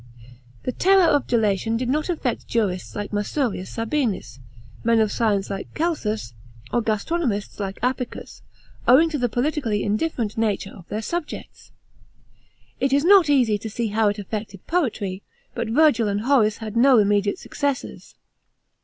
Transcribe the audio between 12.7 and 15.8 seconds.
It is not easy to see ^w it affected poetry, but